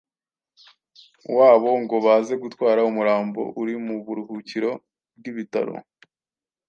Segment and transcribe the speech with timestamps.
[1.37, 4.71] wabo ngo baze gutwara umurambo uri mu buruhukiro
[5.17, 5.75] bw’ibitaro